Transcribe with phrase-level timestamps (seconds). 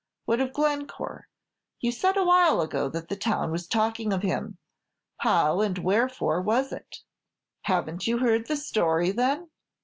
[0.25, 1.27] What of Glencore?
[1.79, 4.57] You said awhile ago that the town was talking of him
[5.17, 7.01] how and wherefore was it?"
[7.65, 9.51] "Haven't you heard the story, then?"